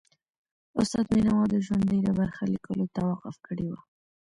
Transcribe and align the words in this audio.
استاد 0.79 1.05
بینوا 1.13 1.39
د 1.51 1.55
ژوند 1.65 1.83
ډېره 1.91 2.11
برخه 2.19 2.43
لیکلو 2.53 2.85
ته 2.93 2.99
وقف 3.09 3.35
کړي 3.47 3.67
وه. 3.71 3.79